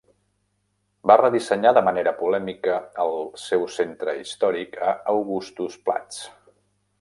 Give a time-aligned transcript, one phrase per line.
[1.11, 3.13] Va redissenyar de manera polèmica el
[3.43, 6.25] seu centre històric a Augustusplatz.